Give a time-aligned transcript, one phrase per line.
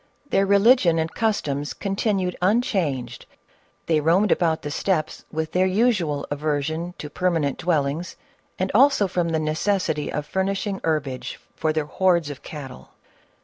[0.31, 3.27] Their religion and customs continued un changed;
[3.85, 8.15] they roamed about the steppes with their usual aversion to permanent dwellings,
[8.57, 12.89] and also from the necessity of furnishing herbage for their hordes of cattle.